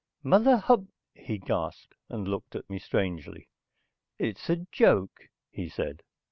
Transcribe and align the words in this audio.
"Mother 0.23 0.57
Hub...." 0.57 0.87
he 1.13 1.37
gasped. 1.37 1.93
He 2.09 2.15
looked 2.17 2.55
at 2.55 2.67
me 2.67 2.79
strangely. 2.79 3.49
"It's 4.17 4.49
a 4.49 4.65
joke," 4.71 5.29
he 5.51 5.69
said. 5.69 6.01